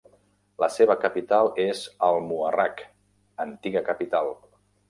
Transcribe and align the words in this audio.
La 0.63 0.69
seva 0.75 0.95
capital 1.03 1.51
és 1.65 1.83
al-Muharraq, 2.09 2.83
antiga 3.47 3.89
capital. 3.93 4.35